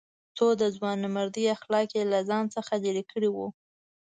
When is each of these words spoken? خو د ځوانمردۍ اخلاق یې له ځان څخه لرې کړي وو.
خو 0.35 0.47
د 0.61 0.63
ځوانمردۍ 0.75 1.45
اخلاق 1.55 1.89
یې 1.97 2.03
له 2.11 2.19
ځان 2.29 2.43
څخه 2.55 2.73
لرې 2.85 3.03
کړي 3.11 3.29
وو. 3.35 3.47